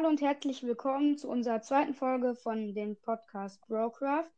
[0.00, 4.30] Hallo und herzlich willkommen zu unserer zweiten Folge von dem Podcast Brocraft.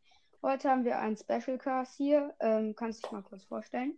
[0.43, 2.35] Heute haben wir einen Special Cast hier.
[2.41, 3.95] Ähm, kannst du dich mal kurz vorstellen?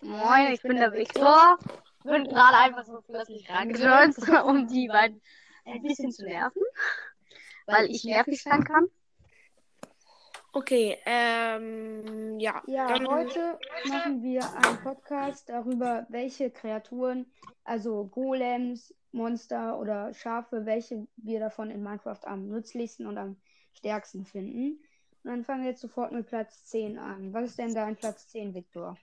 [0.00, 1.58] Moin, ich bin der Victor.
[1.98, 4.16] Ich bin gerade einfach so plötzlich rangejoint,
[4.46, 5.20] um die beiden
[5.66, 6.62] ein bisschen zu nerven,
[7.66, 8.88] weil ich nervig sein kann.
[10.54, 12.62] Okay, ähm, ja.
[12.66, 13.58] Ja, dann- heute
[13.90, 17.30] machen wir einen Podcast darüber, welche Kreaturen,
[17.62, 23.36] also Golems, Monster oder Schafe, welche wir davon in Minecraft am nützlichsten und am
[23.72, 24.82] stärksten finden.
[25.22, 27.32] Und dann fangen wir jetzt sofort mit Platz 10 an.
[27.32, 28.96] Was ist denn dein Platz 10, Victor?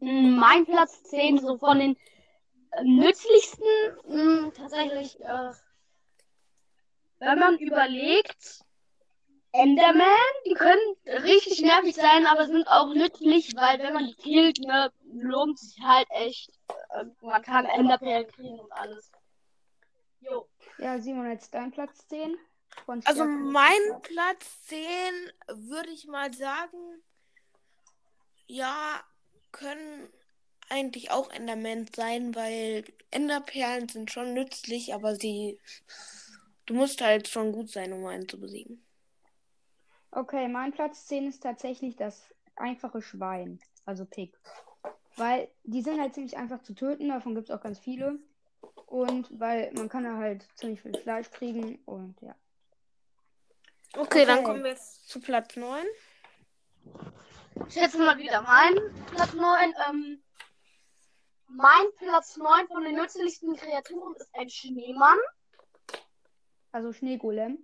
[0.00, 1.96] Mm, Mein Platz 10, so von den
[2.72, 3.66] äh, nützlichsten,
[4.08, 5.52] mh, tatsächlich, äh,
[7.18, 8.64] wenn man überlegt,
[9.52, 10.06] Enderman,
[10.46, 14.90] die können richtig nervig sein, aber sind auch nützlich, weil wenn man die killt, ne,
[15.12, 16.50] lohnt sich halt echt.
[16.90, 19.12] Äh, man kann Enderperlen kriegen und alles.
[20.20, 20.48] Jo.
[20.78, 22.36] Ja, Simon, jetzt dein Platz 10.
[22.86, 24.00] Von Also mein.
[24.02, 24.78] Platz 10
[25.48, 27.02] würde ich mal sagen,
[28.46, 29.02] ja,
[29.50, 30.10] können
[30.70, 35.60] eigentlich auch Enderman sein, weil Enderperlen sind schon nützlich, aber sie,
[36.64, 38.82] du musst halt schon gut sein, um einen zu besiegen.
[40.12, 42.22] Okay, mein Platz 10 ist tatsächlich das
[42.56, 44.38] einfache Schwein, also Pig.
[45.16, 48.18] Weil die sind halt ziemlich einfach zu töten, davon gibt es auch ganz viele.
[48.86, 52.34] Und weil man kann da halt ziemlich viel Fleisch kriegen und ja.
[53.96, 54.44] Okay, dann Okay.
[54.44, 55.84] kommen wir jetzt zu Platz 9.
[57.68, 58.74] Ich schätze mal wieder mein
[59.06, 59.74] Platz 9.
[59.88, 60.22] Ähm,
[61.46, 65.18] mein Platz 9 von den nützlichsten Kreaturen ist ein Schneemann.
[66.70, 67.58] Also Schneegolem.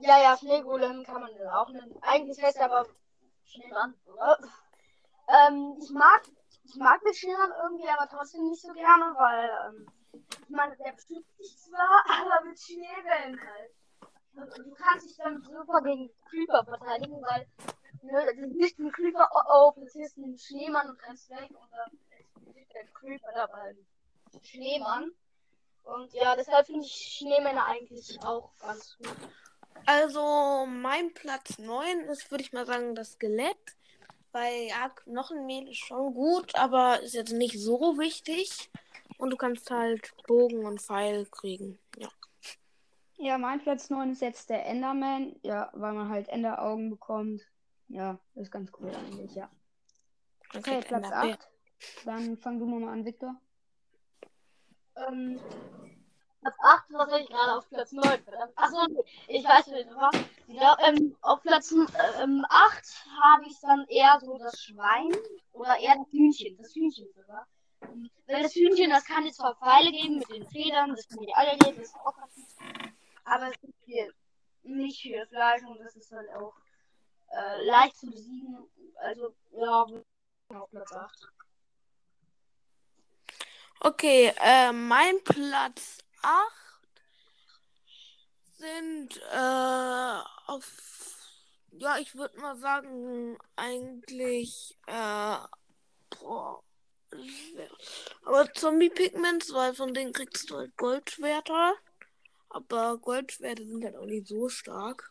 [0.00, 1.98] Ja, ja, Schneegolem kann man auch nennen.
[2.02, 2.86] Eigentlich heißt er aber
[3.44, 3.94] Schneemann?
[5.28, 6.22] Ähm, ich mag,
[6.64, 10.92] ich mag den Schneemann irgendwie, aber trotzdem nicht so gerne, weil, ähm, ich meine, der
[10.92, 13.72] beschützt dich zwar, aber mit Schneebällen halt.
[14.34, 17.46] Und du kannst dich damit super gegen Creeper verteidigen, weil,
[18.02, 21.98] ne, ist nicht ein Creeper, oh oh, platzierst einen Schneemann und rennst weg und dann
[22.10, 23.76] explodiert der Creeper dabei.
[24.42, 25.10] Schneemann.
[25.82, 29.16] Und ja, deshalb finde ich Schneemänner eigentlich auch ganz gut.
[29.86, 33.56] Also mein Platz 9 ist, würde ich mal sagen, das Skelett.
[34.32, 38.70] Weil ja, Knochenmehl ist schon gut, aber ist jetzt nicht so wichtig.
[39.16, 41.78] Und du kannst halt Bogen und Pfeil kriegen.
[41.98, 42.08] Ja.
[43.16, 45.34] Ja, mein Platz 9 ist jetzt der Enderman.
[45.42, 47.42] Ja, weil man halt Enderaugen bekommt.
[47.88, 49.50] Ja, ist ganz cool eigentlich, ja.
[50.50, 51.34] Okay, kriegt Platz Enderperlen.
[51.34, 51.48] 8.
[52.04, 53.34] Dann fang du mal an, Victor.
[54.96, 55.40] Ähm,
[56.40, 58.22] Platz 8, was soll ich gerade auf Platz 9?
[58.22, 58.52] Verdammt.
[58.56, 60.16] Achso, ich weiß nicht, was.
[60.46, 65.12] Ja, ähm, auf Platz ähm, 8 habe ich dann eher so das Schwein
[65.52, 66.56] oder eher das Hühnchen.
[66.56, 67.46] Das Hühnchen sogar.
[67.82, 71.18] Ähm, Weil das Hühnchen, das kann jetzt zwar Pfeile geben mit den Federn, das kann
[71.20, 72.44] die Eier geben, das ist auch ganz gut.
[73.24, 74.12] Aber es gibt hier
[74.62, 76.54] nicht viel Fleisch und das ist halt auch
[77.30, 78.68] äh, leicht zu besiegen.
[78.96, 79.86] Also, ja,
[80.54, 81.28] auf Platz 8.
[83.80, 86.52] Okay, äh, mein Platz 8
[88.58, 90.64] sind äh, auf,
[91.72, 95.36] ja, ich würde mal sagen, eigentlich, äh,
[96.20, 96.62] boah,
[98.24, 101.74] aber Zombie-Pigments, weil von denen kriegst du halt Goldschwerter.
[102.50, 105.10] Aber Goldschwerter sind halt auch nicht so stark.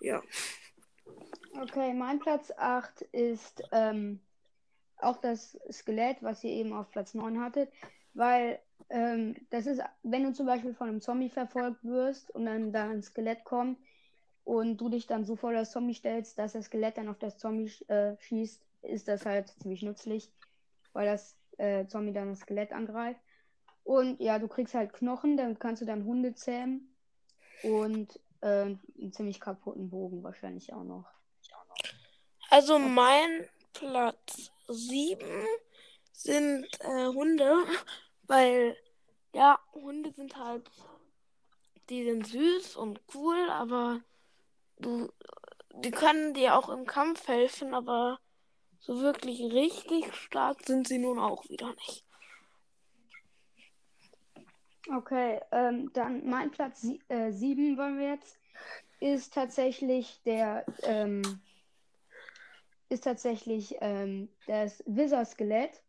[0.00, 0.22] Ja.
[1.52, 4.20] Okay, mein Platz 8 ist ähm,
[4.98, 7.72] auch das Skelett, was ihr eben auf Platz 9 hattet.
[8.14, 8.60] Weil
[8.90, 12.88] ähm, das ist, wenn du zum Beispiel von einem Zombie verfolgt wirst und dann da
[12.88, 13.78] ein Skelett kommt
[14.44, 17.38] und du dich dann so vor das Zombie stellst, dass das Skelett dann auf das
[17.38, 20.30] Zombie äh, schießt, ist das halt ziemlich nützlich,
[20.92, 23.20] weil das äh, Zombie dann das Skelett angreift.
[23.84, 26.94] Und ja, du kriegst halt Knochen, damit kannst du dann Hunde zähmen
[27.62, 31.06] und äh, einen ziemlich kaputten Bogen wahrscheinlich auch noch.
[32.50, 35.26] Also mein Platz 7
[36.12, 37.56] sind äh, Hunde,
[38.26, 38.76] weil
[39.34, 40.70] ja, Hunde sind halt,
[41.88, 44.00] die sind süß und cool, aber
[44.78, 45.12] du,
[45.74, 48.18] die können dir auch im Kampf helfen, aber
[48.78, 52.04] so wirklich richtig stark sind sie nun auch wieder nicht.
[54.94, 58.38] Okay, ähm, dann mein Platz sie äh, sieben wollen wir jetzt,
[59.00, 61.40] ist tatsächlich der, ähm,
[62.90, 65.82] ist tatsächlich ähm, das Wizard-Skelett,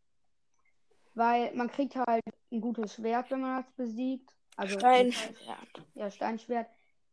[1.15, 4.29] weil man kriegt halt ein gutes Schwert, wenn man das besiegt.
[4.57, 5.83] Also Steinschwert.
[5.95, 6.67] ja, Steinschwert.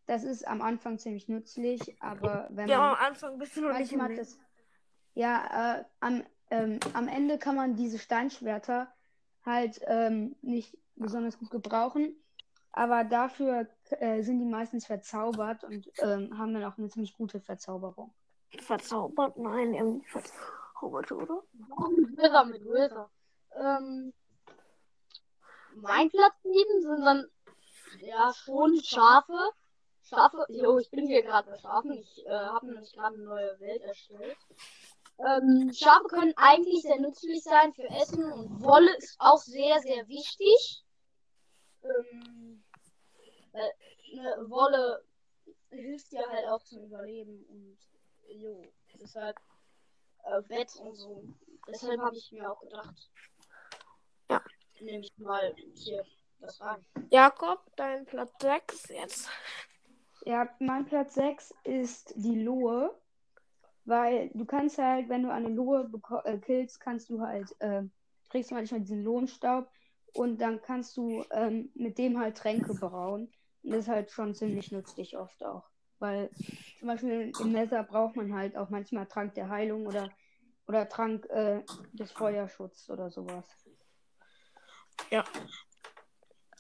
[0.07, 3.79] Das ist am Anfang ziemlich nützlich, aber wenn Ja, man am Anfang bist du noch
[3.79, 4.39] nicht manchmal im das,
[5.15, 8.93] ja, äh, am, ähm, am Ende kann man diese Steinschwerter
[9.45, 12.17] halt ähm, nicht besonders gut gebrauchen.
[12.73, 17.39] Aber dafür äh, sind die meistens verzaubert und ähm, haben dann auch eine ziemlich gute
[17.41, 18.13] Verzauberung.
[18.61, 19.37] Verzaubert?
[19.39, 21.43] Nein, irgendwie verzaubert, oder?
[22.17, 23.11] Wither, mit Wither.
[23.57, 24.13] Ähm,
[25.75, 27.27] mein Platz 7 sind dann
[28.01, 29.51] ja schon Schafe.
[30.03, 31.93] Schafe, jo, ich bin hier gerade bei Schafen.
[31.93, 34.37] Ich äh, habe nämlich gerade eine neue Welt erstellt.
[35.19, 40.09] Ähm, Schafe können eigentlich sehr nützlich sein für Essen und Wolle ist auch sehr, sehr
[40.09, 40.85] wichtig.
[41.83, 42.65] Ähm,
[43.53, 45.05] äh, Wolle
[45.71, 47.79] hilft dir halt auch zum Überleben und
[48.29, 48.63] jo,
[49.01, 49.37] deshalb
[50.25, 51.25] äh, Bett und so.
[51.69, 53.11] Deshalb habe ich mir auch gedacht.
[54.33, 54.43] Ja.
[54.81, 56.05] Nehme ich mal hier
[56.41, 56.85] das rein.
[57.11, 59.29] Jakob, dein Platz 6 jetzt.
[60.25, 62.95] Ja, mein Platz 6 ist die Lohe.
[63.85, 65.91] Weil du kannst halt, wenn du eine Lohe
[66.25, 67.83] äh, killst, kannst du halt, äh,
[68.31, 69.69] kriegst du manchmal diesen Lohnstaub
[70.15, 73.33] und dann kannst du ähm, mit dem halt Tränke brauen.
[73.63, 75.65] Und das ist halt schon ziemlich nützlich oft auch.
[75.99, 76.31] Weil
[76.79, 80.11] zum Beispiel im Messer braucht man halt auch manchmal Trank der Heilung oder,
[80.69, 81.63] oder Trank äh,
[81.93, 83.45] des Feuerschutzes oder sowas.
[85.11, 85.25] Ja.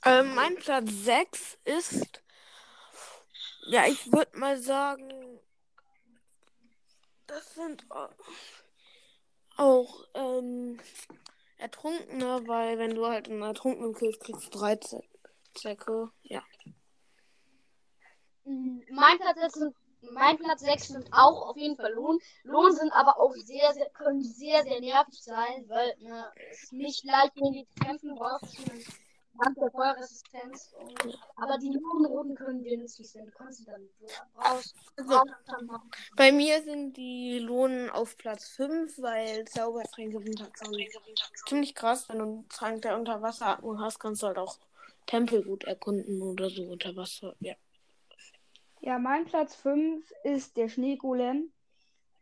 [0.04, 2.22] Ähm, mein Platz 6 ist.
[3.66, 5.40] Ja, ich würde mal sagen.
[7.26, 8.10] Das sind au-
[9.56, 10.78] auch ähm,
[11.58, 15.02] Ertrunkene, weil wenn du halt einen Ertrunkenen killst, kriegst du 13
[15.54, 16.10] Zecke.
[16.22, 16.42] Ja.
[18.44, 19.76] Mein Platz 6 sind,
[20.10, 22.18] mein Platz 6 sind auch auf jeden Fall Lohn.
[22.44, 27.04] Lohn sind aber auch sehr, sehr, können sehr, sehr nervig sein, weil ne, es nicht
[27.04, 28.56] leicht gegen die kämpfen, brauchst
[29.40, 30.74] Dank der Feuerresistenz.
[30.78, 33.26] Und, aber die Lohnroten können dir nützlich sein.
[33.26, 33.88] Du kannst sie dann
[34.34, 34.74] brauchst.
[34.96, 35.22] Also,
[36.16, 40.52] bei mir sind die Lohnen auf Platz 5, weil Zaubertränke sind halt
[41.46, 42.08] ziemlich krass.
[42.08, 44.58] Wenn du einen Trank der Unterwasseratmung hast, kannst du halt auch
[45.06, 47.34] Tempel gut erkunden oder so unter Wasser.
[47.40, 47.54] Ja.
[48.82, 51.52] Ja, mein Platz 5 ist der Schneegolem.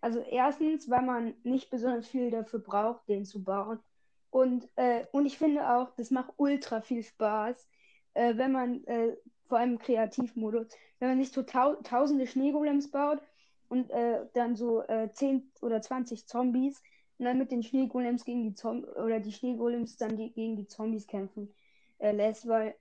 [0.03, 3.81] Also erstens, weil man nicht besonders viel dafür braucht, den zu bauen.
[4.29, 7.67] Und, äh, und ich finde auch, das macht ultra viel Spaß,
[8.15, 9.17] äh, wenn man, äh,
[9.49, 10.69] vor allem im Kreativmodus,
[10.99, 13.21] wenn man sich so tau tausende Schneegolems baut
[13.69, 16.83] und äh, dann so äh, 10 oder 20 Zombies
[17.19, 20.67] und dann mit den Schneegolems gegen die Zom oder die Schneegolems dann die, gegen die
[20.67, 21.55] Zombies kämpfen
[21.99, 22.75] äh, lässt, weil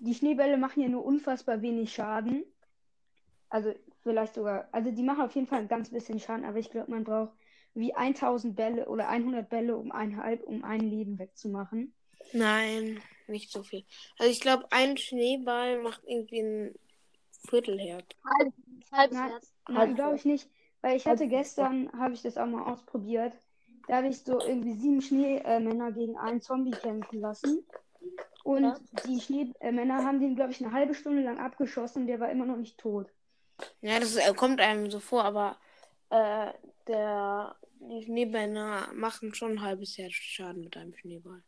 [0.00, 2.44] die Schneebälle machen ja nur unfassbar wenig Schaden.
[3.48, 3.72] Also
[4.02, 6.90] vielleicht sogar, also die machen auf jeden Fall ein ganz bisschen Schaden, aber ich glaube,
[6.90, 7.32] man braucht
[7.74, 11.94] wie 1000 Bälle oder 100 Bälle, um ein halb, um ein Leben wegzumachen.
[12.32, 13.84] Nein, nicht so viel.
[14.18, 16.74] Also ich glaube, ein Schneeball macht irgendwie ein
[17.48, 18.06] Viertelherz.
[18.24, 18.54] Halb,
[18.92, 19.54] halbes Nein, Herz.
[19.68, 20.48] Nein, glaube ich nicht,
[20.80, 23.32] weil ich hatte Halb- gestern, habe ich das auch mal ausprobiert.
[23.86, 27.64] Da habe ich so irgendwie sieben Schneemänner gegen einen Zombie kämpfen lassen.
[28.42, 28.78] Und Ja.
[29.06, 32.46] die Schneemänner haben den, glaube ich, eine halbe Stunde lang abgeschossen und der war immer
[32.46, 33.12] noch nicht tot.
[33.80, 35.58] Ja, das äh, kommt einem so vor, aber
[36.10, 36.52] äh,
[36.86, 41.42] der, die Schneebänder machen schon ein halbes Herz Schaden mit einem Schneeball.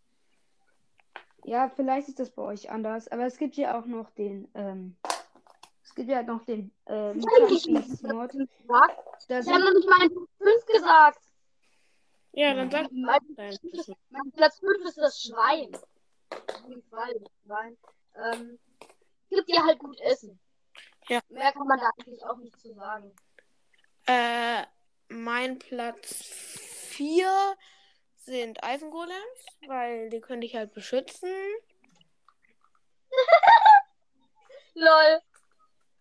[1.45, 4.97] Ja, vielleicht ist das bei euch anders, aber es gibt ja auch noch den, ähm,
[5.83, 8.31] es gibt ja noch den, äh, Ich Mod.
[8.33, 8.99] gesagt.
[9.29, 11.21] Da Ich habe noch nicht meinen Platz 5 gesagt.
[12.33, 13.59] Ja, dann sag Mein, dein.
[14.11, 15.75] mein Platz 5 ist das Schwein.
[16.31, 17.77] Auf jeden Fall, das Schwein.
[18.17, 18.59] Ähm,
[19.31, 20.39] gibt dir halt gut Essen.
[21.09, 21.21] Ja.
[21.29, 23.13] Mehr kann man da eigentlich auch nicht zu sagen.
[24.07, 24.63] Äh,
[25.09, 26.23] mein Platz
[26.91, 27.57] 4
[28.17, 31.31] sind Eisengolems, weil die könnte ich halt beschützen.
[34.75, 35.21] Lol.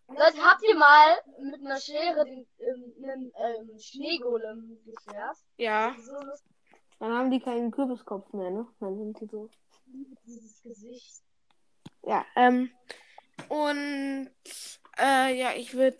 [0.08, 5.36] Leute, habt ihr mal mit einer Schere den, ähm, einen ähm, Schneegolem geschert?
[5.58, 6.14] Ja, So
[6.98, 8.66] dann haben die keinen Kürbiskopf mehr, ne?
[8.80, 9.48] Dann sind die so.
[10.26, 11.22] dieses Gesicht.
[12.02, 12.70] Ja, ähm,
[13.48, 14.30] und
[14.98, 15.98] äh, ja, ich würde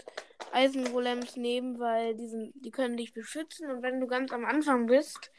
[0.53, 4.87] Eisengolems nehmen, weil die, sind, die können dich beschützen und wenn du ganz am Anfang
[4.87, 5.31] bist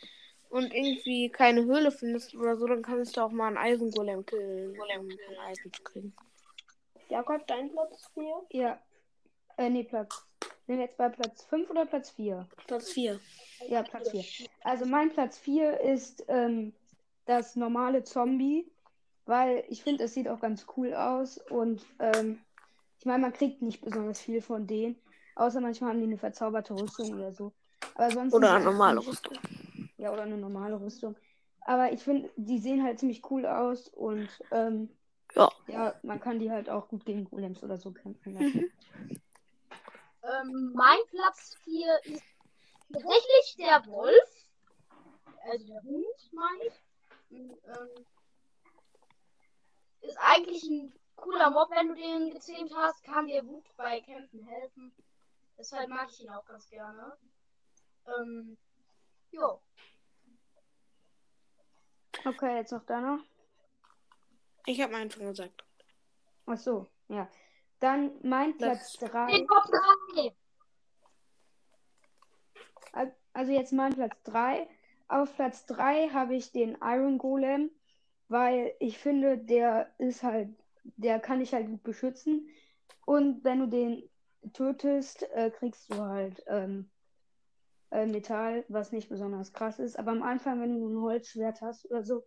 [0.49, 4.71] und irgendwie keine Höhle findest oder so, dann kannst du auch mal einen Eisengolem killen,
[4.71, 5.09] um
[5.47, 6.13] Eisen zu kriegen.
[7.09, 8.45] Jakob, dein Platz 4?
[8.51, 8.79] Ja.
[9.57, 10.25] Äh, nee, Platz.
[10.67, 12.47] Sind wir jetzt bei Platz 5 oder Platz 4?
[12.67, 13.19] Platz 4.
[13.67, 14.23] Ja, Platz 4.
[14.63, 16.73] Also mein Platz 4 ist ähm,
[17.25, 18.71] das normale Zombie,
[19.25, 22.39] weil ich finde, es sieht auch ganz cool aus und ähm,
[22.99, 25.01] ich meine, man kriegt nicht besonders viel von denen,
[25.35, 27.53] außer manchmal haben die eine verzauberte Rüstung oder so.
[27.95, 29.37] Aber sonst Oder eine normale Rüstung.
[29.97, 31.15] Ja, oder eine normale Rüstung.
[31.61, 34.89] Aber ich finde, die sehen halt ziemlich cool aus und ähm,
[35.35, 35.49] Ja.
[35.67, 38.71] ja, man kann die halt auch gut gegen Golems oder so kämpfen lassen.
[40.21, 42.23] Ähm, mein Platz 4 ist
[42.91, 44.45] tatsächlich der Wolf.
[45.49, 46.73] Also der Hund, meine ich.
[47.31, 48.05] Und, Ähm,
[50.01, 54.43] ist eigentlich ein cooler Mob, wenn du den gezähmt hast, kann dir gut bei Kämpfen
[54.45, 54.93] helfen.
[55.57, 57.17] Deshalb mag ich ihn auch ganz gerne.
[58.07, 58.57] Ähm,
[59.31, 59.61] jo.
[62.25, 63.19] Okay, jetzt noch deiner.
[64.65, 65.63] Ich habe meinen schon gesagt.
[66.45, 67.29] Ach so, ja.
[67.79, 69.31] Dann mein Platz Das- 3.
[69.31, 70.35] Den Kopf drei.
[73.33, 74.67] Also jetzt mein Platz 3.
[75.07, 77.71] Auf Platz 3 habe ich den Iron Golem,
[78.27, 80.49] weil ich finde, der ist halt,
[80.97, 82.49] der kann dich halt gut beschützen.
[83.05, 84.09] Und wenn du den
[84.53, 86.89] tötest, äh, kriegst du halt ähm,
[87.91, 89.97] äh, Metall, was nicht besonders krass ist.
[89.97, 92.23] Aber am Anfang, wenn du ein Holzschwert hast oder so,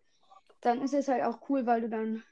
[0.60, 2.22] dann ist es halt auch cool, weil du dann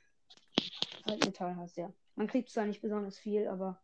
[1.06, 1.92] halt Metall hast, ja.
[2.14, 3.80] Man kriegt zwar nicht besonders viel, aber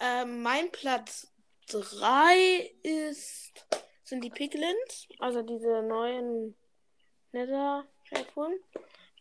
[0.00, 1.32] Ähm, mein Platz
[1.68, 3.52] 3 ist
[4.12, 6.54] sind die Piglins, also diese neuen
[7.32, 8.54] Nether-Kreaturen.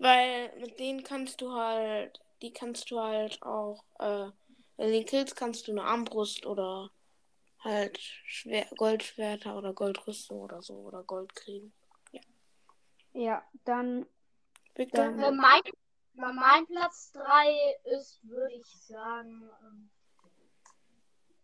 [0.02, 4.32] Weil mit denen kannst du halt, die kannst du halt auch, äh,
[4.78, 6.90] wenn du den killst, kannst du eine Armbrust oder
[7.60, 11.72] halt Schwer Goldschwerter oder Goldrüstung oder so oder Gold kriegen.
[13.14, 14.08] ja, dann
[14.74, 15.04] Victor?
[15.06, 15.62] Dann- Äh, mein,
[16.34, 19.92] mein Platz 3 ist, würde ich sagen, ähm,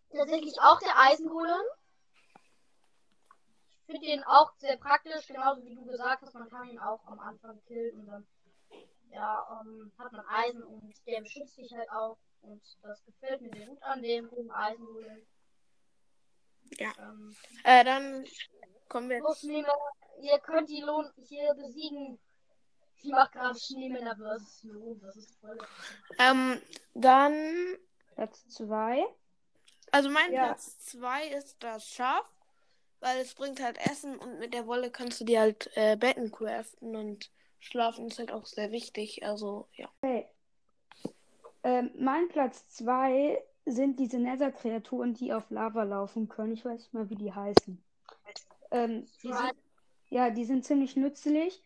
[0.09, 1.61] tatsächlich auch der Eisengolem.
[3.85, 7.05] Ich finde den auch sehr praktisch, genauso wie du gesagt hast, man kann ihn auch
[7.05, 8.27] am Anfang killen und dann
[9.11, 12.17] ja, ähm, hat man Eisen und der beschützt dich halt auch.
[12.41, 15.25] Und das gefällt mir sehr gut an dem hohen Eisengolem.
[16.77, 16.91] Ja.
[16.99, 18.25] Ähm, Äh, dann
[18.89, 19.39] kommen wir jetzt.
[19.39, 19.73] Schneemänner,
[20.21, 22.19] ihr könnt die Lohn hier besiegen.
[23.01, 25.57] Ich mach gerade Schneemänner versus Lohn, das ist voll.
[26.19, 26.61] Ähm,
[26.93, 27.77] dann
[28.15, 29.05] Platz 2.
[29.91, 30.47] Also mein Ja.
[30.47, 32.25] Platz 2 ist das Schaf,
[32.99, 36.31] weil es bringt halt Essen und mit der Wolle kannst du dir halt äh, Betten
[36.31, 39.25] craften und schlafen ist halt auch sehr wichtig.
[39.25, 39.89] Also ja.
[40.01, 40.27] Okay.
[41.63, 46.53] Ähm, mein Platz 2 sind diese Nether-Kreaturen, die auf Lava laufen können.
[46.53, 47.83] Ich weiß nicht mal, wie die heißen.
[48.71, 49.53] Ähm, die sind,
[50.09, 51.61] ja, die sind ziemlich nützlich.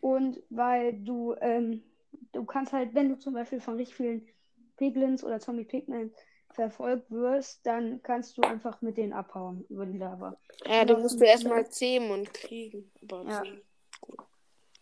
[0.00, 1.84] Und weil du, ähm,
[2.32, 4.28] du kannst halt, wenn du zum Beispiel von richtig vielen
[4.76, 6.12] Piglins oder Zombie Pigmen
[6.50, 10.36] verfolgt wirst, dann kannst du einfach mit denen abhauen über die Lava.
[10.64, 12.90] Ja, du musst du erstmal zähmen und kriegen.
[13.02, 13.42] Aber Ja.
[13.42, 13.62] zähmen.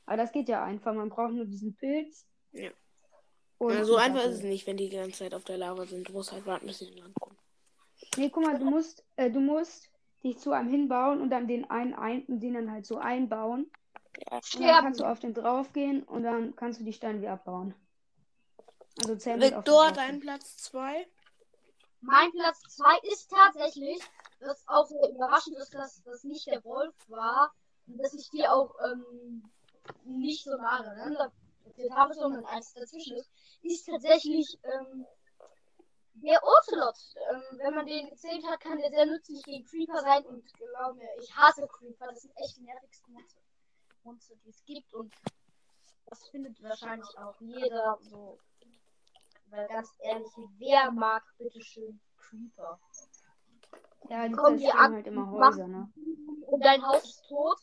[0.06, 0.94] Aber das geht ja einfach.
[0.94, 2.26] Man braucht nur diesen Pilz.
[2.52, 2.70] Ja.
[3.58, 5.86] Und Ja, so einfach ist es nicht, wenn die die ganze Zeit auf der Lava
[5.86, 6.08] sind.
[6.08, 7.36] Du musst halt warten, bis sie in Land kommen.
[8.16, 9.90] Nee, guck mal, du musst, äh, du musst
[10.22, 13.70] dich zu einem hinbauen und dann den einen ein, den dann halt so einbauen.
[14.30, 14.36] Ja.
[14.36, 17.74] Und dann kannst du auf den draufgehen und dann kannst du die Steine wieder abbauen.
[19.02, 21.06] Also den Victor, dein Platz 2.
[22.00, 24.00] Mein Platz 2 ist tatsächlich,
[24.40, 27.52] was auch sehr überraschend ist, dass das nicht der Wolf war
[27.86, 29.50] und dass ich die auch ähm,
[30.04, 33.30] nicht so nah aneinander platziert habe, sondern eins dazwischen ist,
[33.62, 35.06] ist tatsächlich ähm,
[36.14, 36.96] der Ocelot.
[37.30, 40.96] Ähm, wenn man den gezählt hat, kann der sehr nützlich gegen Creeper sein und glaub
[40.96, 43.40] mir, ich hasse Creeper, das sind echt die nervigsten Monster,
[44.04, 45.12] Monster die es gibt und
[46.06, 48.38] das findet wahrscheinlich auch jeder so.
[49.48, 52.80] Weil ganz ehrlich, wer mag bitte schön Creeper?
[54.08, 55.92] Ja, die kommen die an halt immer Häuser, ne?
[56.46, 57.58] Und dein Haus ist tot?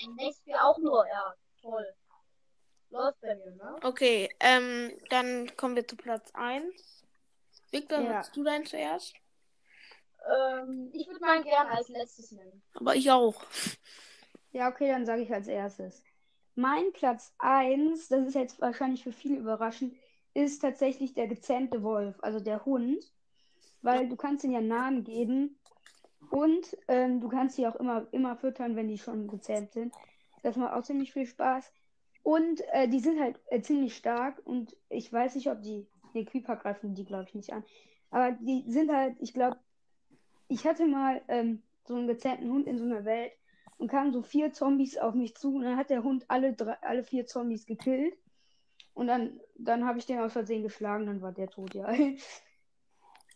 [0.00, 0.14] Du
[0.46, 1.86] ja auch nur, ja, toll.
[2.90, 3.76] Läuft bei mir, ne?
[3.82, 7.04] Okay, ähm, dann kommen wir zu Platz 1.
[7.70, 8.16] Victor, Ja.
[8.16, 9.14] willst du deinen zuerst?
[10.26, 12.62] Ähm, ich würde meinen gern als letztes nennen.
[12.74, 13.42] Aber ich auch.
[14.52, 16.02] Ja, okay, dann sage ich als erstes.
[16.54, 19.94] Mein Platz 1, das ist jetzt wahrscheinlich für viele überraschend,
[20.34, 23.04] ist tatsächlich der gezähmte Wolf, also der Hund.
[23.82, 25.57] Weil du kannst ihn ja Namen geben
[26.30, 29.94] und ähm, du kannst sie auch immer, immer füttern, wenn die schon gezähmt sind.
[30.42, 31.72] Das macht auch ziemlich viel Spaß.
[32.22, 35.86] Und äh, die sind halt äh, ziemlich stark und ich weiß nicht, ob die.
[36.14, 37.64] Ne, Creeper greifen die, glaube ich, nicht an.
[38.10, 39.58] Aber die sind halt, ich glaube,
[40.48, 43.32] ich hatte mal ähm, so einen gezähmten Hund in so einer Welt
[43.76, 46.76] und kamen so vier Zombies auf mich zu und dann hat der Hund alle, drei,
[46.82, 48.14] alle vier Zombies gekillt.
[48.94, 51.92] Und dann, dann habe ich den aus Versehen geschlagen, dann war der tot, ja.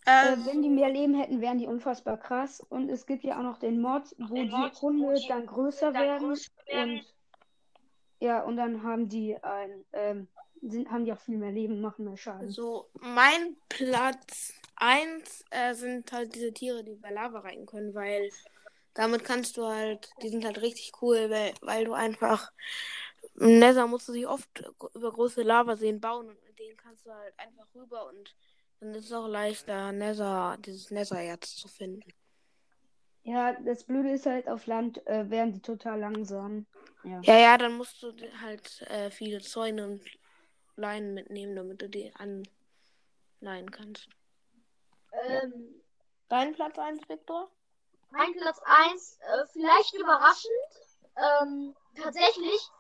[0.07, 2.61] äh, Ähm, wenn die mehr Leben hätten, wären die unfassbar krass.
[2.61, 6.31] Und es gibt ja auch noch den Mod, wo die Hunde dann größer werden.
[6.31, 7.05] Und
[8.21, 10.29] ja, und dann haben die ein, ähm,
[10.63, 12.51] sind, haben die auch viel mehr Leben, machen mehr Schaden.
[12.51, 18.31] So, mein Platz 1 äh, sind halt diese Tiere, die bei Lava reiten können, weil
[18.95, 22.53] damit kannst du halt, die sind halt richtig cool, weil, weil du einfach
[23.37, 24.49] im Nether musst du dich oft
[24.95, 28.35] über große Lavaseen bauen und mit denen kannst du halt einfach rüber und
[28.83, 32.13] dann ist es auch leichter, Nether, dieses Nethererz zu finden.
[33.23, 36.67] Ja, das Blöde ist halt, auf Land äh, wären die total langsam.
[37.05, 37.21] Ja.
[37.23, 40.05] Ja, ja, dann musst du halt äh, viele Zäune und
[40.75, 44.09] Leinen mitnehmen, damit du die anleihen kannst.
[45.13, 45.81] Ähm,
[46.29, 47.49] Dein Platz 1, Victor?
[48.11, 50.53] mein Platz 1, äh, vielleicht überraschend.
[51.17, 52.71] Ähm, tatsächlich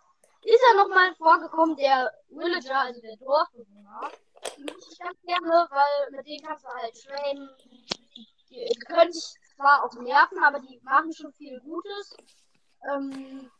[0.42, 4.10] ist er nochmal vorgekommen, der Villager, also der Dorfbewohner.
[4.66, 7.48] Ich ganz gerne, weil mit denen kannst du halt trainen.
[7.64, 7.86] Die,
[8.50, 12.16] die, können sich zwar auch nerven, aber die machen schon viel Gutes.
[12.90, 13.50] Ähm,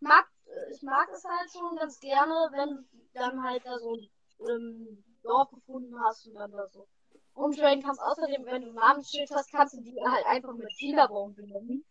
[0.00, 0.26] mag,
[0.72, 4.08] ich mag es halt schon ganz gerne, wenn du dann halt da so ein
[4.48, 6.86] ähm, Dorf gefunden hast und dann da so
[7.34, 8.00] umtrainen kannst.
[8.00, 11.84] Außerdem, wenn du ein Namensschild hast, kannst du die halt einfach mit Fehlerbaum benennen.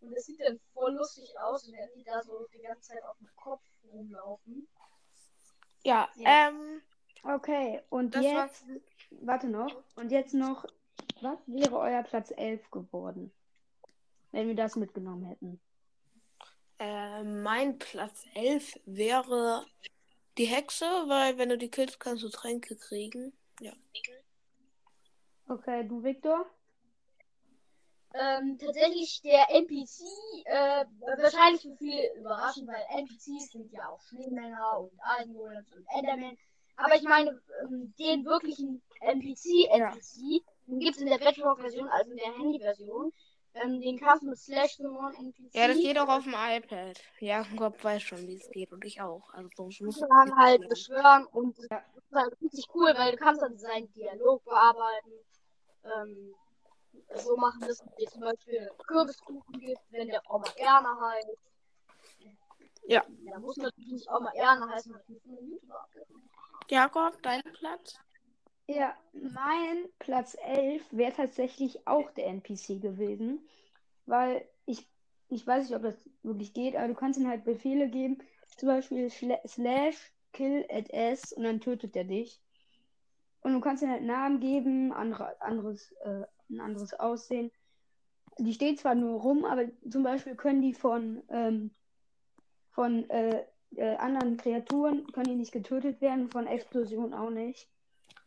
[0.00, 3.16] Und das sieht dann voll lustig aus, wenn die da so die ganze Zeit auf
[3.18, 4.68] dem Kopf rumlaufen.
[5.84, 6.48] Ja, Ja.
[6.48, 6.82] ähm,
[7.26, 8.64] Okay, und jetzt, war's.
[9.10, 10.66] warte noch, und jetzt noch,
[11.22, 13.32] was wäre euer Platz 11 geworden,
[14.32, 15.58] wenn wir das mitgenommen hätten?
[16.78, 19.64] Äh, mein Platz 11 wäre
[20.36, 23.32] die Hexe, weil wenn du die killst, kannst du Tränke kriegen.
[23.60, 23.72] Ja.
[25.48, 26.44] Okay, du, Victor?
[28.16, 30.04] Ähm, tatsächlich der NPC,
[30.44, 30.84] äh,
[31.20, 36.38] wahrscheinlich für viele überraschend, weil NPCs sind ja auch Schneemänner und Eisengolems und Enderman.
[36.76, 42.10] Aber ich meine, ähm, den wirklichen NPC, NPC, den gibt es in der Bedrock-Version, also
[42.12, 43.12] in der Handy-Version.
[43.54, 45.54] Ähm, den kannst du mit Slash Summon NPC.
[45.54, 47.00] Ja, das geht auch auf dem iPad.
[47.18, 49.32] Jakob weiß schon, wie es geht und ich auch.
[49.32, 53.16] Also sonst muss du dann halt beschwören und das ist halt richtig cool, weil du
[53.16, 55.12] kannst dann seinen Dialog bearbeiten.
[55.84, 56.34] Ähm,
[57.16, 61.38] so machen, dass es dir zum Beispiel Kürbiskuchen gibt, wenn der Oma Erna heißt.
[62.86, 63.04] Ja.
[63.30, 66.28] Da muss natürlich nicht Oma Erna heißen, weil ich von YouTuber abgeben.
[66.70, 67.98] Jakob, dein Platz?
[68.66, 73.46] Ja, mein Platz 11 wäre tatsächlich auch der NPC gewesen,
[74.06, 74.88] weil ich,
[75.28, 78.18] ich weiß nicht, ob das wirklich geht, aber du kannst ihm halt Befehle geben,
[78.56, 82.40] zum Beispiel slash kill at s und dann tötet er dich.
[83.42, 87.50] Und du kannst ihm halt Namen geben, andere, anderes, äh, ein anderes Aussehen.
[88.38, 91.74] Die steht zwar nur rum, aber zum Beispiel können die von, ähm,
[92.70, 93.44] von äh,
[93.76, 97.68] äh, anderen Kreaturen, können die nicht getötet werden, von Explosionen auch nicht.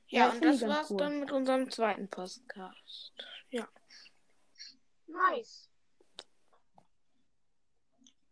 [0.07, 0.97] Ja, Ja, und das war's cool.
[0.97, 3.13] dann mit unserem zweiten Podcast.
[3.49, 3.67] Ja.
[5.07, 5.69] Nice.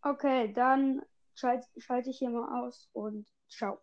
[0.02, 1.02] Okay, dann
[1.34, 3.82] schalte schalt ich hier mal aus und ciao.